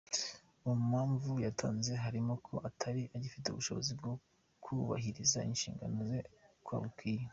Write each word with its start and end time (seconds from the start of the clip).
Mu 0.63 0.73
mpamvu 0.87 1.31
yatanze 1.45 1.91
harimo 2.03 2.33
ko 2.45 2.53
atari 2.69 3.01
agifite 3.15 3.45
ubushobozi 3.49 3.91
bwo 3.99 4.11
kubahiriza 4.63 5.39
inshingano 5.49 5.97
ze 6.09 6.19
uko 6.59 6.73
bikwiye. 6.83 7.23